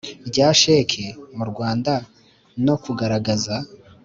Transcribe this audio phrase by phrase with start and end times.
[0.27, 1.05] rya sheki
[1.37, 1.93] mu Rwanda
[2.65, 3.55] no kugaragaza